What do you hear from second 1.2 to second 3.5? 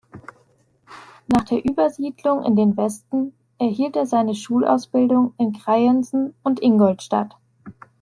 Nach der Übersiedlung in den Westen,